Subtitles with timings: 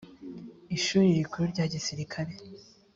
[0.77, 2.31] ishuri rikuru rya gisirikare